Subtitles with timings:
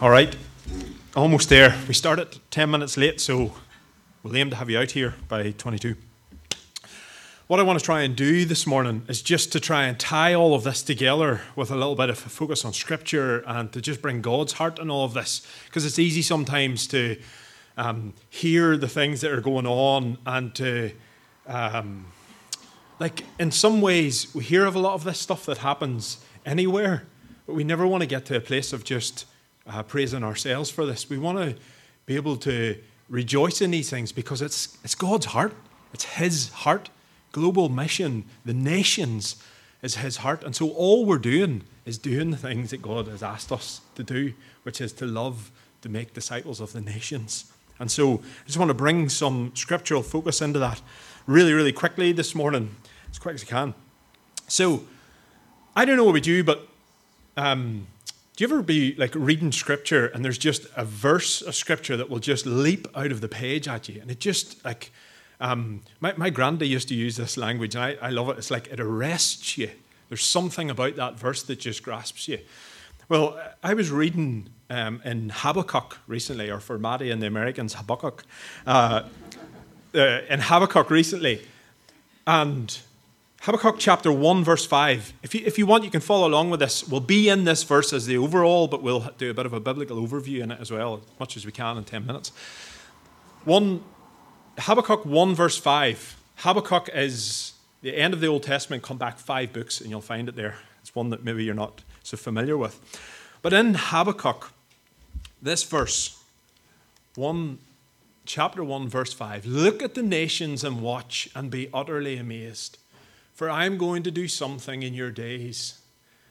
[0.00, 0.34] All right,
[1.14, 1.76] almost there.
[1.86, 3.52] We started 10 minutes late, so
[4.22, 5.94] we'll aim to have you out here by 22.
[7.48, 10.32] What I want to try and do this morning is just to try and tie
[10.32, 14.00] all of this together with a little bit of focus on Scripture and to just
[14.00, 15.46] bring God's heart in all of this.
[15.66, 17.20] Because it's easy sometimes to
[17.76, 20.92] um, hear the things that are going on and to,
[21.46, 22.06] um,
[22.98, 27.06] like, in some ways, we hear of a lot of this stuff that happens anywhere,
[27.46, 29.26] but we never want to get to a place of just
[29.70, 31.08] uh, praising ourselves for this.
[31.08, 31.56] We want to
[32.06, 32.76] be able to
[33.08, 35.54] rejoice in these things because it's, it's God's heart,
[35.92, 36.90] it's His heart.
[37.32, 39.36] Global mission, the nations
[39.82, 40.42] is His heart.
[40.42, 44.02] And so all we're doing is doing the things that God has asked us to
[44.02, 44.32] do,
[44.64, 47.52] which is to love, to make disciples of the nations.
[47.78, 50.82] And so I just want to bring some scriptural focus into that
[51.26, 52.74] really, really quickly this morning,
[53.10, 53.74] as quick as I can.
[54.48, 54.84] So
[55.76, 56.66] I don't know what about you, but
[57.36, 57.86] um,
[58.40, 62.08] do you ever be like reading scripture and there's just a verse of scripture that
[62.08, 64.00] will just leap out of the page at you?
[64.00, 64.92] And it just like,
[65.40, 68.38] um, my, my granddad used to use this language and I, I love it.
[68.38, 69.70] It's like it arrests you.
[70.08, 72.38] There's something about that verse that just grasps you.
[73.10, 78.24] Well, I was reading um, in Habakkuk recently, or for Maddie and the Americans, Habakkuk,
[78.66, 79.02] uh,
[79.94, 79.98] uh,
[80.30, 81.46] in Habakkuk recently.
[82.26, 82.78] And
[83.44, 85.14] Habakkuk chapter 1, verse 5.
[85.22, 86.86] If you, if you want, you can follow along with this.
[86.86, 89.60] We'll be in this verse as the overall, but we'll do a bit of a
[89.60, 92.32] biblical overview in it as well, as much as we can in 10 minutes.
[93.46, 93.82] One,
[94.58, 96.22] Habakkuk 1, verse 5.
[96.36, 100.28] Habakkuk is the end of the Old Testament, come back five books, and you'll find
[100.28, 100.58] it there.
[100.82, 102.78] It's one that maybe you're not so familiar with.
[103.40, 104.52] But in Habakkuk,
[105.40, 106.22] this verse,
[107.14, 107.56] 1,
[108.26, 112.76] chapter 1, verse 5 Look at the nations and watch and be utterly amazed.
[113.34, 115.80] For I am going to do something in your days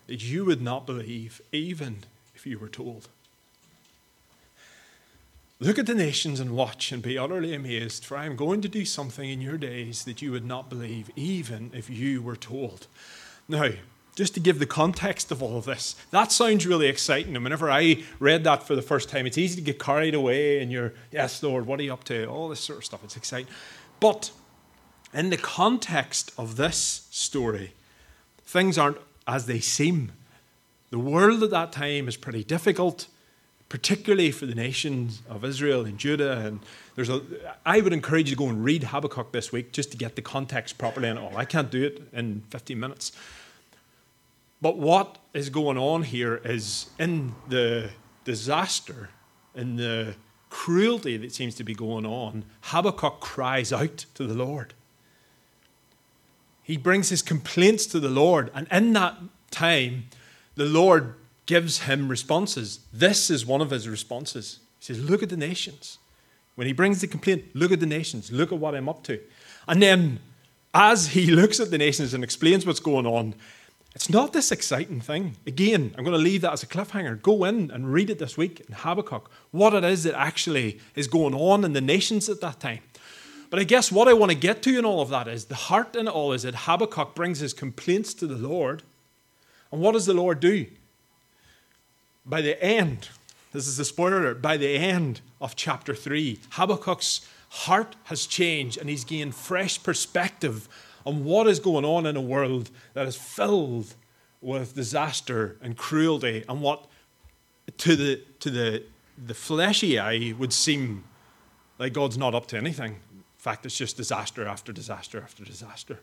[0.07, 1.99] that you would not believe, even
[2.35, 3.09] if you were told.
[5.59, 8.69] Look at the nations and watch and be utterly amazed, for I am going to
[8.69, 12.87] do something in your days that you would not believe, even if you were told.
[13.47, 13.71] Now,
[14.15, 17.35] just to give the context of all of this, that sounds really exciting.
[17.35, 20.61] And whenever I read that for the first time, it's easy to get carried away
[20.61, 22.25] and you're, yes, Lord, what are you up to?
[22.25, 23.03] All this sort of stuff.
[23.03, 23.51] It's exciting.
[23.99, 24.31] But
[25.13, 27.73] in the context of this story,
[28.43, 28.97] things aren't
[29.27, 30.11] as they seem.
[30.89, 33.07] The world at that time is pretty difficult,
[33.69, 36.39] particularly for the nations of Israel and Judah.
[36.39, 36.59] And
[36.95, 37.21] there's a,
[37.65, 40.21] I would encourage you to go and read Habakkuk this week just to get the
[40.21, 41.35] context properly and all.
[41.37, 43.11] I can't do it in 15 minutes.
[44.61, 47.91] But what is going on here is in the
[48.25, 49.09] disaster,
[49.55, 50.15] in the
[50.49, 54.73] cruelty that seems to be going on, Habakkuk cries out to the Lord.
[56.69, 59.17] He brings his complaints to the Lord, and in that
[59.49, 60.03] time,
[60.53, 61.15] the Lord
[61.47, 62.81] gives him responses.
[62.93, 64.59] This is one of his responses.
[64.77, 65.97] He says, Look at the nations.
[66.53, 69.19] When he brings the complaint, look at the nations, look at what I'm up to.
[69.67, 70.19] And then,
[70.71, 73.33] as he looks at the nations and explains what's going on,
[73.95, 75.37] it's not this exciting thing.
[75.47, 77.19] Again, I'm going to leave that as a cliffhanger.
[77.19, 81.07] Go in and read it this week in Habakkuk, what it is that actually is
[81.07, 82.81] going on in the nations at that time.
[83.49, 85.55] But I guess what I want to get to in all of that is the
[85.55, 88.83] heart in all is that Habakkuk brings his complaints to the Lord.
[89.71, 90.67] And what does the Lord do?
[92.25, 93.09] By the end,
[93.51, 98.77] this is the spoiler alert, by the end of chapter 3, Habakkuk's heart has changed
[98.77, 100.69] and he's gained fresh perspective
[101.05, 103.95] on what is going on in a world that is filled
[104.41, 106.85] with disaster and cruelty and what
[107.77, 108.83] to the, to the,
[109.25, 111.03] the fleshy eye would seem
[111.79, 112.97] like God's not up to anything
[113.39, 115.99] fact, it's just disaster after disaster after disaster.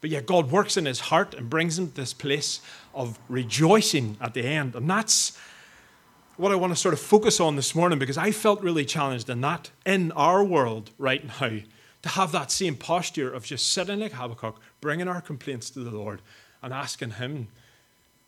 [0.00, 2.60] But yet, God works in his heart and brings him to this place
[2.94, 4.74] of rejoicing at the end.
[4.74, 5.36] And that's
[6.38, 9.28] what I want to sort of focus on this morning because I felt really challenged
[9.28, 11.58] in that, in our world right now,
[12.02, 15.90] to have that same posture of just sitting like Habakkuk, bringing our complaints to the
[15.90, 16.22] Lord
[16.62, 17.48] and asking Him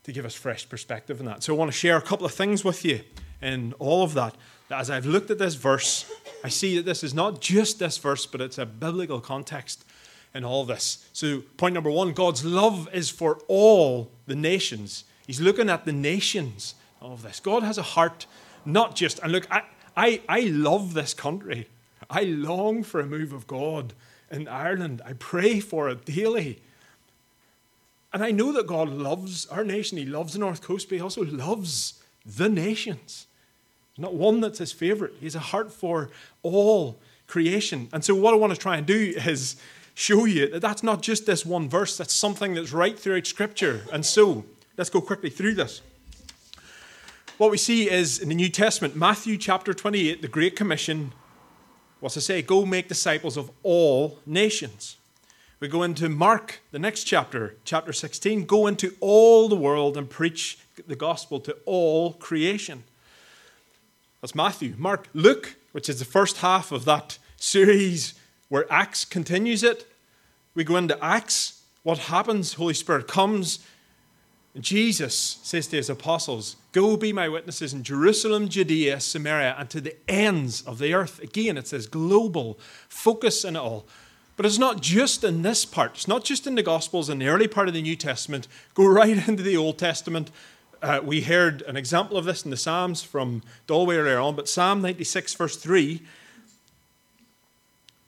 [0.03, 1.41] to give us fresh perspective in that.
[1.41, 3.01] So I want to share a couple of things with you
[3.43, 4.35] in all of that.
[4.69, 6.09] That as I've looked at this verse,
[6.43, 9.85] I see that this is not just this verse, but it's a biblical context
[10.33, 11.07] in all this.
[11.13, 15.03] So, point number one God's love is for all the nations.
[15.27, 17.39] He's looking at the nations of this.
[17.39, 18.25] God has a heart,
[18.65, 19.63] not just, and look, I,
[19.95, 21.67] I, I love this country.
[22.09, 23.93] I long for a move of God
[24.31, 25.01] in Ireland.
[25.05, 26.61] I pray for it daily.
[28.11, 29.97] And I know that God loves our nation.
[29.97, 33.27] He loves the North Coast, but He also loves the nations.
[33.97, 35.13] Not one that's his favorite.
[35.19, 36.09] He has a heart for
[36.41, 37.89] all creation.
[37.93, 39.55] And so, what I want to try and do is
[39.93, 43.83] show you that that's not just this one verse, that's something that's right throughout Scripture.
[43.91, 44.45] And so,
[44.77, 45.81] let's go quickly through this.
[47.37, 51.13] what we see is in the New Testament, Matthew chapter 28, the Great Commission,
[51.99, 52.41] what's to say?
[52.41, 54.97] Go make disciples of all nations.
[55.59, 60.09] We go into Mark, the next chapter, chapter 16, go into all the world and
[60.09, 60.57] preach
[60.87, 62.83] the gospel to all creation.
[64.23, 64.75] That's Matthew.
[64.77, 68.13] Mark, Luke, which is the first half of that series
[68.47, 69.85] where Acts continues it.
[70.55, 71.61] We go into Acts.
[71.83, 72.53] What happens?
[72.53, 73.59] Holy Spirit comes.
[74.57, 79.81] Jesus says to his apostles, Go be my witnesses in Jerusalem, Judea, Samaria, and to
[79.81, 81.19] the ends of the earth.
[81.19, 83.85] Again, it says global focus in it all.
[84.37, 87.27] But it's not just in this part, it's not just in the Gospels in the
[87.27, 88.47] early part of the New Testament.
[88.73, 90.31] Go right into the Old Testament.
[90.83, 94.49] Uh, we heard an example of this in the Psalms from Dalway earlier on, but
[94.49, 96.01] Psalm 96, verse 3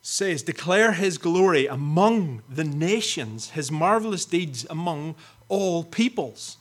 [0.02, 5.14] says, Declare his glory among the nations, his marvelous deeds among
[5.48, 6.58] all peoples.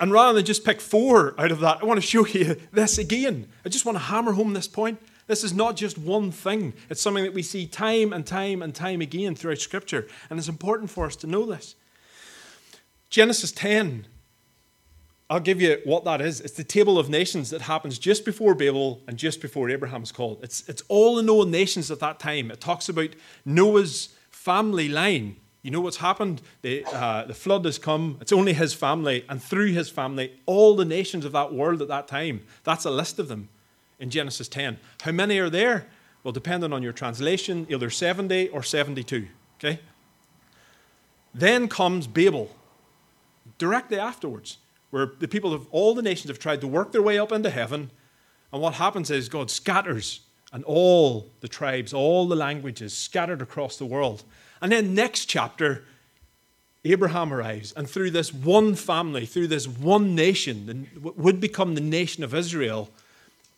[0.00, 2.98] And rather than just pick four out of that, I want to show you this
[2.98, 3.48] again.
[3.64, 5.00] I just want to hammer home this point.
[5.26, 8.72] This is not just one thing, it's something that we see time and time and
[8.72, 10.06] time again throughout Scripture.
[10.30, 11.74] And it's important for us to know this.
[13.10, 14.06] Genesis 10,
[15.28, 16.40] I'll give you what that is.
[16.40, 20.38] It's the table of nations that happens just before Babel and just before Abraham's call.
[20.42, 22.50] It's, it's all the known nations at that time.
[22.50, 23.10] It talks about
[23.44, 25.36] Noah's family line.
[25.62, 26.42] You know what's happened?
[26.62, 28.18] The, uh, the flood has come.
[28.20, 31.88] It's only his family, and through his family, all the nations of that world at
[31.88, 32.42] that time.
[32.62, 33.48] That's a list of them
[33.98, 34.78] in Genesis 10.
[35.02, 35.88] How many are there?
[36.22, 39.26] Well, depending on your translation, either 70 or 72.
[39.58, 39.80] Okay?
[41.34, 42.54] Then comes Babel,
[43.58, 44.58] directly afterwards,
[44.90, 47.50] where the people of all the nations have tried to work their way up into
[47.50, 47.90] heaven.
[48.52, 50.20] And what happens is God scatters,
[50.52, 54.22] and all the tribes, all the languages scattered across the world.
[54.62, 55.84] And then, next chapter,
[56.84, 62.22] Abraham arrives, and through this one family, through this one nation, would become the nation
[62.22, 62.90] of Israel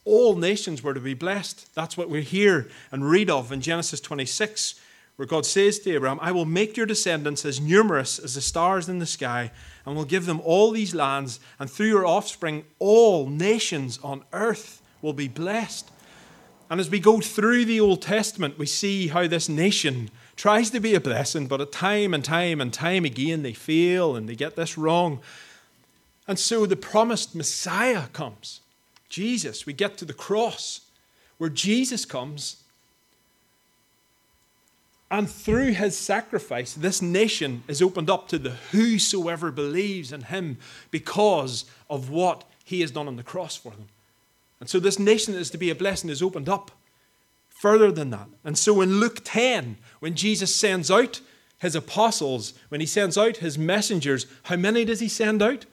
[0.09, 1.75] all nations were to be blessed.
[1.75, 4.81] That's what we hear and read of in Genesis 26,
[5.19, 8.89] where God says to Abraham, I will make your descendants as numerous as the stars
[8.89, 9.51] in the sky,
[9.85, 14.81] and will give them all these lands, and through your offspring, all nations on earth
[15.03, 15.91] will be blessed.
[16.71, 20.79] And as we go through the Old Testament, we see how this nation tries to
[20.79, 24.37] be a blessing, but at time and time and time again they fail and they
[24.37, 25.19] get this wrong.
[26.29, 28.61] And so the promised Messiah comes.
[29.09, 30.83] Jesus, we get to the cross
[31.39, 32.63] where Jesus comes.
[35.11, 40.59] And through his sacrifice, this nation is opened up to the whosoever believes in him
[40.91, 43.89] because of what he has done on the cross for them.
[44.61, 46.71] And so this nation is to be a blessing is opened up
[47.49, 48.29] further than that.
[48.45, 51.21] And so in Luke 10, when Jesus sends out
[51.59, 55.65] his apostles, when he sends out his messengers, how many does he send out?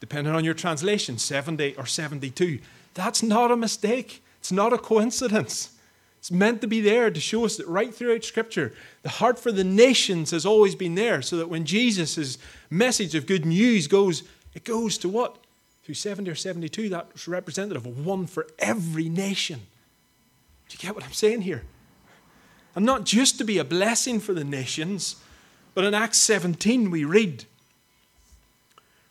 [0.00, 2.58] depending on your translation, 70 or 72.
[2.94, 4.24] That's not a mistake.
[4.40, 5.76] It's not a coincidence.
[6.20, 9.50] It's meant to be there to show us that right throughout Scripture, the heart for
[9.50, 12.36] the nations has always been there, so that when Jesus'
[12.68, 14.22] message of good news goes,
[14.52, 15.38] it goes to what?
[15.82, 19.60] Through 70 or 72, that's representative of one for every nation.
[20.68, 21.62] Do you get what I'm saying here?
[22.74, 25.16] And not just to be a blessing for the nations,
[25.72, 27.46] but in Acts 17 we read,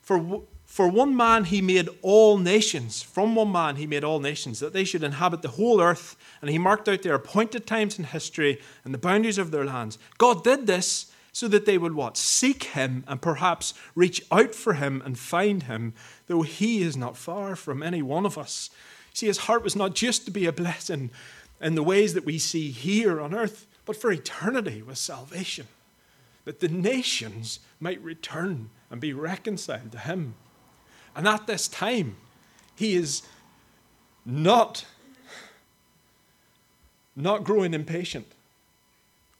[0.04, 3.02] For for one man he made all nations.
[3.02, 6.16] From one man he made all nations, that they should inhabit the whole earth.
[6.42, 9.98] And he marked out their appointed times in history and the boundaries of their lands.
[10.20, 12.18] God did this so that they would what?
[12.18, 15.96] Seek him and perhaps reach out for him and find him,
[16.28, 18.70] though he is not far from any one of us.
[19.12, 21.10] See, his heart was not just to be a blessing
[21.60, 25.68] in the ways that we see here on earth, but for eternity with salvation,
[26.46, 30.36] that the nations might return and be reconciled to him.
[31.20, 32.16] And at this time,
[32.78, 33.24] he is
[34.26, 34.86] not,
[37.14, 38.26] not growing impatient.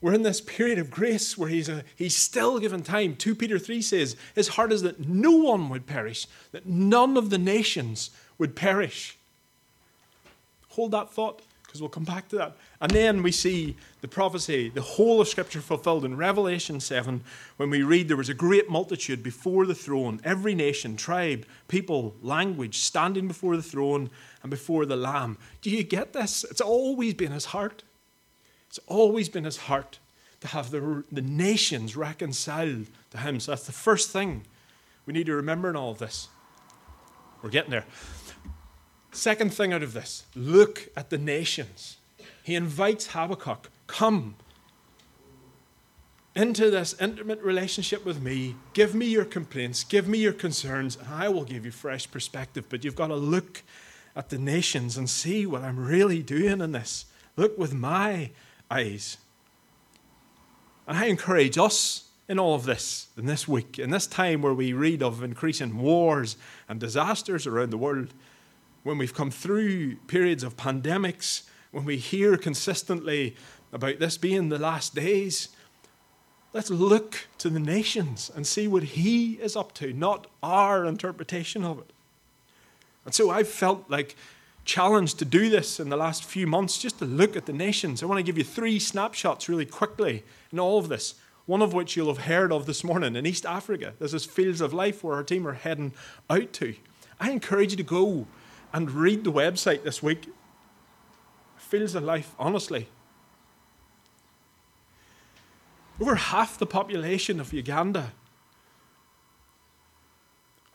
[0.02, 3.16] We're in this period of grace where he's, a, he's still given time.
[3.16, 7.30] 2 Peter 3 says, His heart is that no one would perish, that none of
[7.30, 9.16] the nations would perish.
[10.72, 12.56] Hold that thought because we'll come back to that.
[12.80, 17.22] And then we see the prophecy, the whole of Scripture fulfilled in Revelation 7,
[17.58, 22.16] when we read there was a great multitude before the throne, every nation, tribe, people,
[22.22, 24.10] language, standing before the throne
[24.42, 25.38] and before the Lamb.
[25.62, 26.44] Do you get this?
[26.50, 27.84] It's always been his heart.
[28.66, 30.00] It's always been his heart
[30.40, 33.38] to have the, the nations reconciled to him.
[33.38, 34.42] So that's the first thing
[35.06, 36.26] we need to remember in all of this.
[37.42, 37.84] We're getting there.
[39.12, 41.96] Second thing out of this look at the nations.
[42.42, 44.36] He invites Habakkuk, come.
[46.34, 48.54] into this intimate relationship with me.
[48.72, 52.64] Give me your complaints, give me your concerns, and I will give you fresh perspective.
[52.68, 53.62] But you've got to look
[54.14, 57.06] at the nations and see what I'm really doing in this.
[57.36, 58.30] Look with my
[58.70, 59.18] eyes.
[60.86, 64.54] And I encourage us in all of this, in this week, in this time where
[64.54, 66.36] we read of increasing wars
[66.68, 68.14] and disasters around the world,
[68.82, 73.36] when we've come through periods of pandemics, when we hear consistently
[73.72, 75.48] about this being the last days,
[76.52, 81.64] let's look to the nations and see what He is up to, not our interpretation
[81.64, 81.92] of it.
[83.04, 84.16] And so I've felt like
[84.64, 88.02] challenged to do this in the last few months, just to look at the nations.
[88.02, 90.22] I want to give you three snapshots really quickly
[90.52, 91.14] in all of this
[91.50, 93.92] one of which you'll have heard of this morning in East Africa.
[93.98, 95.92] This is Fields of Life where our team are heading
[96.28, 96.76] out to.
[97.18, 98.28] I encourage you to go
[98.72, 100.28] and read the website this week.
[101.56, 102.88] Fields of Life, honestly.
[106.00, 108.12] Over half the population of Uganda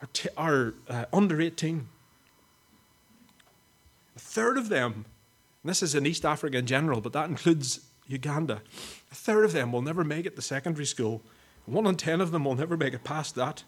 [0.00, 1.88] are, t- are uh, under 18.
[4.14, 5.04] A third of them,
[5.64, 8.62] this is in East Africa in general, but that includes Uganda,
[9.10, 11.22] a third of them will never make it to secondary school.
[11.66, 13.64] One in ten of them will never make it past that.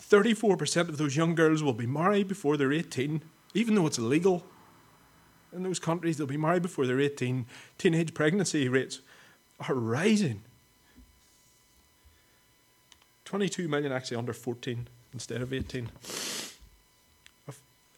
[0.00, 3.22] 34% of those young girls will be married before they're 18,
[3.54, 4.44] even though it's illegal.
[5.52, 7.46] In those countries, they'll be married before they're 18.
[7.78, 9.00] Teenage pregnancy rates
[9.68, 10.42] are rising.
[13.24, 15.90] 22 million actually under 14 instead of 18.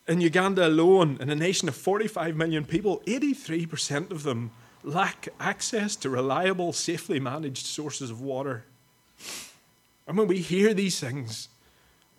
[0.09, 4.51] In Uganda alone, in a nation of 45 million people, 83% of them
[4.83, 8.65] lack access to reliable, safely managed sources of water.
[10.07, 11.49] And when we hear these things,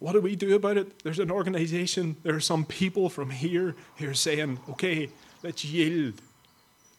[0.03, 1.01] what do we do about it?
[1.01, 5.07] There's an organization, there are some people from here who are saying, okay,
[5.43, 6.15] let's yield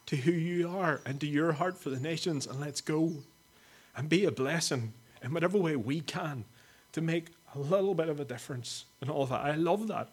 [0.07, 3.13] to who you are and to your heart for the nations, and let's go
[3.95, 6.47] and be a blessing in whatever way we can
[6.93, 9.43] to make a little bit of a difference in all that.
[9.43, 10.09] I love that.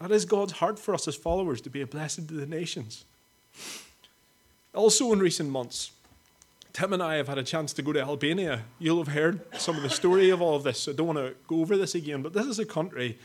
[0.00, 3.04] That is God's heart for us as followers to be a blessing to the nations.
[4.72, 5.90] Also, in recent months,
[6.72, 8.64] Tim and I have had a chance to go to Albania.
[8.78, 11.18] You'll have heard some of the story of all of this, so I don't want
[11.18, 13.18] to go over this again, but this is a country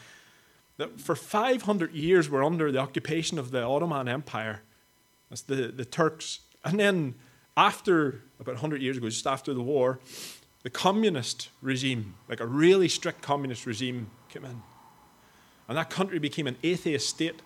[0.77, 4.61] that for 500 years were under the occupation of the Ottoman Empire.
[5.29, 6.39] That's the, the Turks.
[6.63, 7.15] And then,
[7.55, 9.99] after about 100 years ago, just after the war,
[10.63, 14.61] the communist regime, like a really strict communist regime, came in.
[15.67, 17.41] And that country became an atheist state.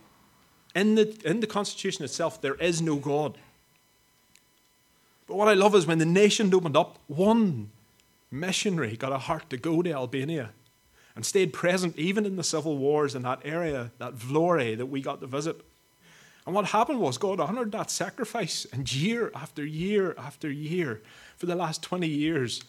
[0.76, 3.38] In the, in the constitution itself, there is no God.
[5.30, 7.70] But what I love is when the nation opened up, one
[8.32, 10.50] missionary got a heart to go to Albania
[11.16, 15.02] and stayed present even in the civil wars in that area, that Vlore that we
[15.02, 15.62] got to visit.
[16.48, 21.04] And what happened was God honored that sacrifice, and year after year after year,
[21.38, 22.64] for the last 20 years,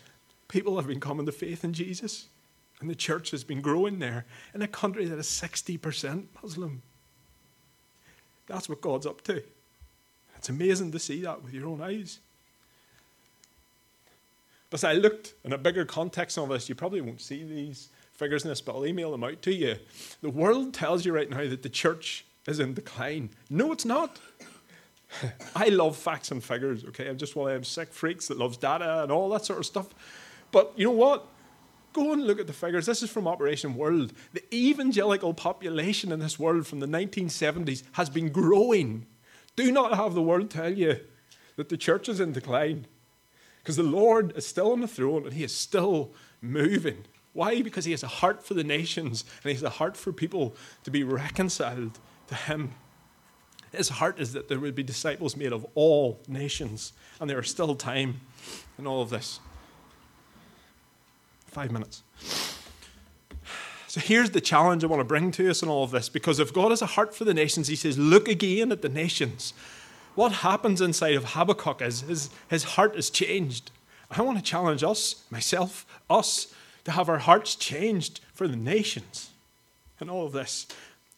[0.49, 2.27] people have been coming to faith in Jesus.
[2.83, 6.83] And the church has been growing there in a country that is 60% Muslim.
[8.49, 9.43] That's what God's up to.
[10.37, 12.19] It's amazing to see that with your own eyes.
[14.71, 18.45] But I looked in a bigger context of this, you probably won't see these figures
[18.45, 19.77] in this, but I'll email them out to you.
[20.23, 23.31] The world tells you right now that the church is in decline.
[23.49, 24.19] No, it's not.
[25.57, 27.09] I love facts and figures, okay?
[27.09, 29.67] I'm just one of them sick freaks that loves data and all that sort of
[29.67, 29.89] stuff.
[30.53, 31.27] But you know what?
[31.93, 32.87] Go and look at the figures.
[32.87, 34.13] This is from Operation World.
[34.33, 39.07] The evangelical population in this world from the 1970s has been growing.
[39.57, 41.01] Do not have the world tell you
[41.57, 42.87] that the church is in decline.
[43.63, 47.05] Because the Lord is still on the throne and he is still moving.
[47.33, 47.63] Why?
[47.63, 50.55] Because he has a heart for the nations and he has a heart for people
[50.85, 51.99] to be reconciled
[52.29, 52.73] to him.
[53.73, 57.49] His heart is that there would be disciples made of all nations, and there is
[57.49, 58.21] still time
[58.79, 59.39] in all of this.
[61.47, 62.03] Five minutes.
[63.87, 66.39] So here's the challenge I want to bring to us in all of this because
[66.39, 69.53] if God has a heart for the nations, he says, Look again at the nations
[70.15, 73.71] what happens inside of Habakkuk is his, his heart is changed.
[74.11, 76.53] I want to challenge us, myself, us,
[76.85, 79.31] to have our hearts changed for the nations
[80.01, 80.67] and all of this.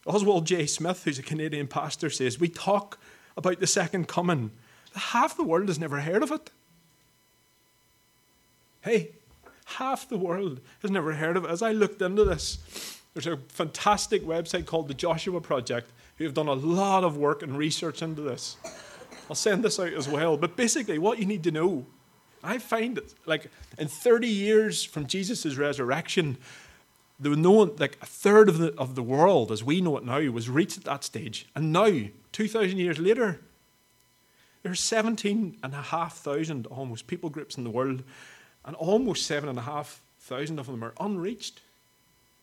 [0.05, 0.65] Oswald J.
[0.65, 2.99] Smith, who's a Canadian pastor, says, We talk
[3.37, 4.51] about the second coming.
[4.95, 6.51] Half the world has never heard of it.
[8.81, 9.11] Hey,
[9.65, 11.49] half the world has never heard of it.
[11.49, 16.33] As I looked into this, there's a fantastic website called the Joshua Project who have
[16.33, 18.57] done a lot of work and research into this.
[19.29, 20.37] I'll send this out as well.
[20.37, 21.85] But basically, what you need to know,
[22.43, 26.37] I find it like in 30 years from Jesus' resurrection,
[27.19, 29.97] there were no one, like a third of the of the world as we know
[29.97, 31.47] it now was reached at that stage.
[31.55, 33.39] And now, 2,000 years later,
[34.63, 38.01] There's 17,500 almost people groups in the world,
[38.63, 41.59] and almost 7,500 of them are unreached.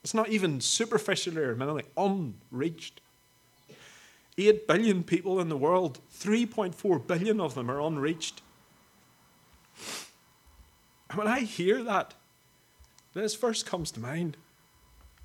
[0.05, 3.01] It's not even superficially or minimally unreached.
[4.49, 8.43] 8 billion people in the world, 3.4 billion of them are unreached.
[11.09, 12.15] And when I hear that,
[13.15, 14.37] this verse comes to mind.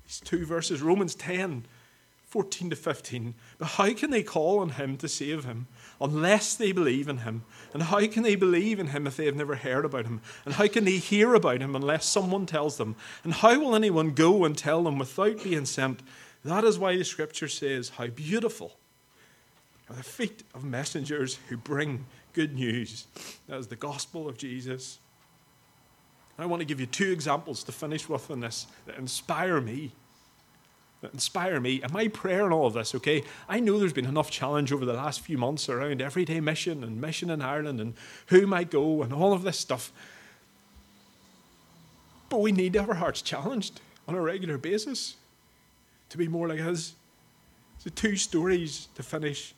[0.06, 1.64] These two verses, Romans 10,
[2.26, 3.34] 14 to 15.
[3.58, 5.68] But how can they call on him to save him
[6.00, 7.44] unless they believe in him?
[7.72, 10.20] And how can they believe in him if they have never heard about him?
[10.44, 12.96] And how can they hear about him unless someone tells them?
[13.22, 16.00] And how will anyone go and tell them without being sent?
[16.44, 18.76] That is why the scripture says, How beautiful
[19.88, 23.06] are the feet of messengers who bring good news.
[23.48, 24.98] That is the gospel of Jesus.
[26.38, 29.92] I want to give you two examples to finish with in this that inspire me.
[31.00, 31.80] That inspire me.
[31.82, 33.22] And my prayer in all of this, okay?
[33.48, 37.00] I know there's been enough challenge over the last few months around everyday mission and
[37.00, 37.94] mission in Ireland and
[38.26, 39.92] who might go and all of this stuff.
[42.28, 45.16] But we need to have our hearts challenged on a regular basis
[46.10, 46.94] to be more like His.
[47.86, 49.54] So, two stories to finish.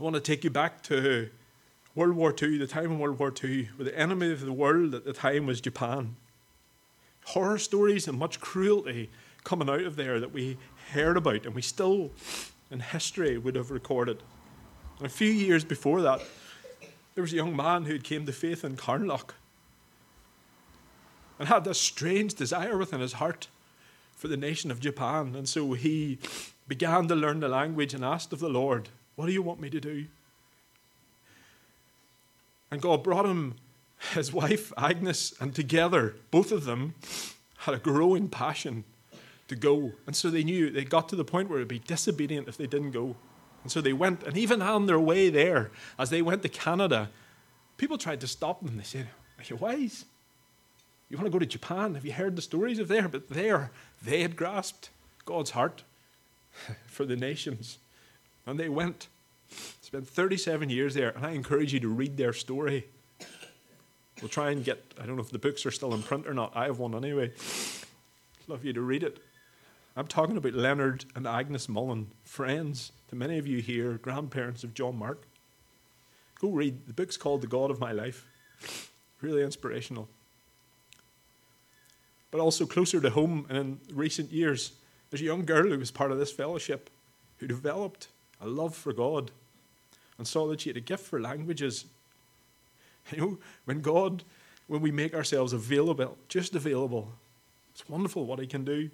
[0.00, 1.30] I want to take you back to
[1.94, 4.92] World War II, the time in World War II, where the enemy of the world
[4.92, 6.16] at the time was Japan.
[7.26, 9.10] Horror stories and much cruelty
[9.44, 10.56] coming out of there that we
[10.90, 12.10] heard about and we still,
[12.68, 14.20] in history, would have recorded.
[14.98, 16.20] And a few years before that,
[17.14, 19.30] there was a young man who came to faith in Carnlough
[21.38, 23.46] and had this strange desire within his heart
[24.16, 25.36] for the nation of Japan.
[25.36, 26.18] And so he
[26.68, 29.70] began to learn the language and asked of the Lord, What do you want me
[29.70, 30.06] to do?
[32.70, 33.56] And God brought him
[34.14, 36.94] his wife, Agnes, and together, both of them
[37.58, 38.84] had a growing passion
[39.48, 39.92] to go.
[40.06, 42.56] And so they knew they got to the point where it would be disobedient if
[42.56, 43.14] they didn't go.
[43.62, 44.22] And so they went.
[44.24, 47.10] And even on their way there, as they went to Canada,
[47.76, 48.76] people tried to stop them.
[48.76, 50.04] They said, Are you wise?
[51.08, 51.94] You want to go to Japan?
[51.94, 53.06] Have you heard the stories of there?
[53.06, 53.70] But there,
[54.02, 54.88] they had grasped
[55.24, 55.82] God's heart
[56.86, 57.78] for the nations.
[58.46, 59.08] And they went.
[59.82, 62.86] Spent 37 years there, and I encourage you to read their story.
[64.20, 66.32] We'll try and get, I don't know if the books are still in print or
[66.32, 66.52] not.
[66.54, 67.32] I have one anyway.
[68.48, 69.18] Love you to read it.
[69.96, 74.72] I'm talking about Leonard and Agnes Mullen, friends to many of you here, grandparents of
[74.72, 75.26] John Mark.
[76.40, 76.86] Go read.
[76.86, 78.26] The book's called The God of My Life.
[79.20, 80.08] Really inspirational.
[82.30, 84.72] But also closer to home and in recent years,
[85.12, 86.88] there's a young girl who was part of this fellowship
[87.36, 88.08] who developed
[88.40, 89.30] a love for God
[90.16, 91.84] and saw that she had a gift for languages.
[93.10, 94.22] You know, when God,
[94.68, 97.12] when we make ourselves available, just available,
[97.72, 98.90] it's wonderful what He can do.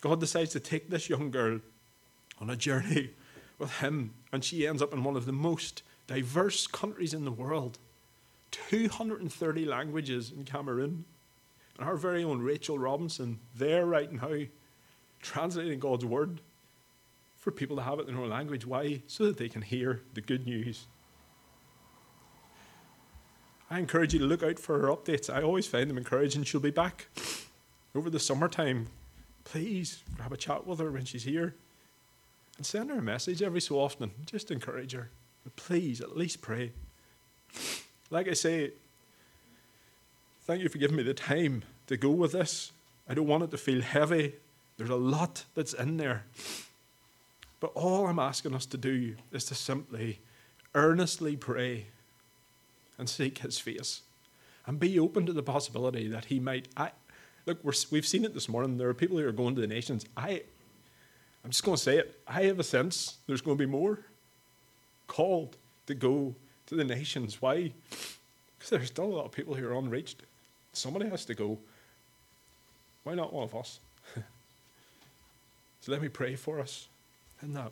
[0.00, 1.58] God decides to take this young girl
[2.40, 3.10] on a journey
[3.58, 7.32] with Him, and she ends up in one of the most diverse countries in the
[7.32, 7.78] world
[8.52, 11.04] 230 languages in Cameroon.
[11.76, 14.46] And our very own Rachel Robinson, there right now,
[15.22, 16.40] translating God's Word
[17.36, 18.66] for people to have it in their own language.
[18.66, 19.02] Why?
[19.06, 20.86] So that they can hear the good news.
[23.70, 25.32] I encourage you to look out for her updates.
[25.32, 26.42] I always find them encouraging.
[26.44, 27.06] She'll be back
[27.94, 28.88] over the summertime.
[29.44, 31.54] Please have a chat with her when she's here
[32.56, 34.10] and send her a message every so often.
[34.26, 35.10] Just encourage her.
[35.56, 36.72] Please, at least pray.
[38.10, 38.72] Like I say,
[40.42, 42.72] thank you for giving me the time to go with this.
[43.08, 44.34] I don't want it to feel heavy.
[44.80, 46.24] There's a lot that's in there.
[47.60, 50.20] But all I'm asking us to do is to simply,
[50.74, 51.88] earnestly pray
[52.96, 54.00] and seek His face
[54.64, 56.68] and be open to the possibility that He might.
[56.78, 56.92] I,
[57.44, 58.78] look, we have seen it this morning.
[58.78, 60.06] There are people who are going to the nations.
[60.16, 60.44] I,
[61.44, 62.18] I'm just going to say it.
[62.26, 63.98] I have a sense there's going to be more
[65.08, 66.34] called to go
[66.68, 67.42] to the nations.
[67.42, 67.74] Why?
[68.56, 70.22] Because there's still a lot of people who are unreached.
[70.72, 71.58] Somebody has to go.
[73.04, 73.78] Why not one of us?
[75.80, 76.88] so let me pray for us
[77.42, 77.66] in that.
[77.66, 77.70] Uh,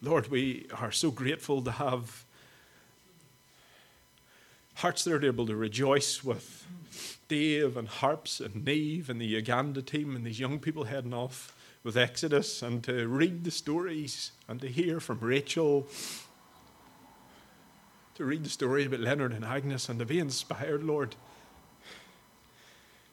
[0.00, 2.24] Lord, we are so grateful to have
[4.76, 6.66] hearts that are able to rejoice with
[7.28, 11.54] Dave and Harps and Neve and the Uganda team and these young people heading off
[11.82, 15.86] with Exodus and to read the stories and to hear from Rachel,
[18.14, 21.16] to read the stories about Leonard and Agnes and to be inspired, Lord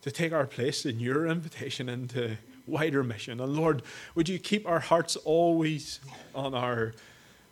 [0.01, 2.37] to take our place in your invitation into
[2.67, 3.39] wider mission.
[3.39, 3.83] And Lord,
[4.15, 5.99] would you keep our hearts always
[6.33, 6.93] on our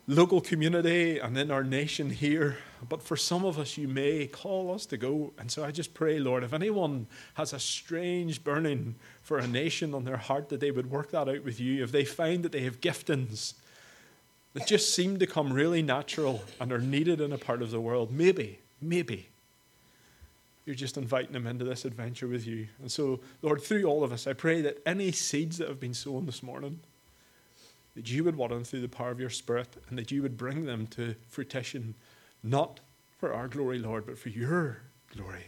[0.10, 2.58] local community and in our nation here.
[2.90, 5.34] But for some of us, you may call us to go.
[5.38, 9.94] And so I just pray, Lord, if anyone has a strange burning for a nation
[9.94, 11.84] on their heart, that they would work that out with you.
[11.84, 13.54] If they find that they have giftings
[14.54, 17.80] that just seem to come really natural and are needed in a part of the
[17.80, 19.30] world, maybe, maybe
[20.69, 22.67] you're just inviting them into this adventure with you.
[22.79, 25.95] And so, Lord, through all of us, I pray that any seeds that have been
[25.95, 26.79] sown this morning,
[27.95, 30.38] that you would water them through the power of your Spirit and that you would
[30.38, 31.95] bring them to fruition,
[32.43, 32.82] not
[33.17, 34.77] for our glory, Lord, but for your
[35.12, 35.47] glory,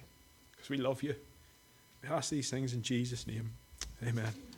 [0.53, 1.13] because we love you.
[2.01, 3.51] We ask these things in Jesus' name.
[4.03, 4.50] Amen.